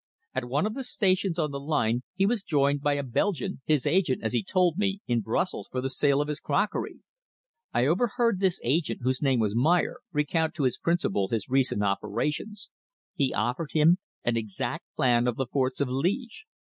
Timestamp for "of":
0.65-0.73, 6.21-6.27, 15.27-15.35, 15.79-15.87